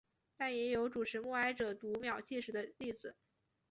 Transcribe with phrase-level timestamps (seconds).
[0.35, 3.15] 但也有主持默哀者读秒计时的例子。